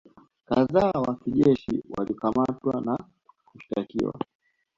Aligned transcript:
kadhaa 0.45 0.91
wa 1.01 1.15
kijeshi 1.15 1.83
walikamatwa 1.89 2.81
na 2.81 2.97
kushtakiwa 3.49 4.13